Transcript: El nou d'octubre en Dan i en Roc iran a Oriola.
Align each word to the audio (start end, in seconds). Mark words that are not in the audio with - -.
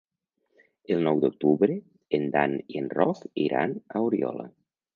El 0.95 1.03
nou 1.07 1.21
d'octubre 1.25 1.75
en 2.19 2.25
Dan 2.37 2.57
i 2.75 2.81
en 2.81 2.89
Roc 2.97 3.23
iran 3.47 3.77
a 3.95 4.05
Oriola. 4.09 4.51